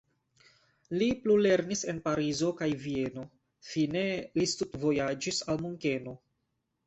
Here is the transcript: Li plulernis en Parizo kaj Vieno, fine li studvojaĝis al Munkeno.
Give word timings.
Li 0.99 1.09
plulernis 1.25 1.83
en 1.93 1.99
Parizo 2.07 2.49
kaj 2.61 2.69
Vieno, 2.85 3.25
fine 3.73 4.03
li 4.41 4.49
studvojaĝis 4.55 5.43
al 5.53 5.63
Munkeno. 5.67 6.15